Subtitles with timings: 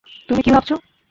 [0.29, 0.75] তুমি কি ভাবছো?